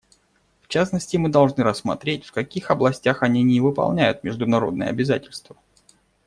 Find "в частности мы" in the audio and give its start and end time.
0.63-1.29